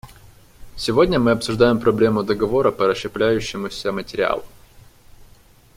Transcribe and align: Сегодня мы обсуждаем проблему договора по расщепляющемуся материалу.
Сегодня 0.77 1.19
мы 1.19 1.29
обсуждаем 1.29 1.79
проблему 1.79 2.23
договора 2.23 2.71
по 2.71 2.87
расщепляющемуся 2.87 3.91
материалу. 3.91 4.41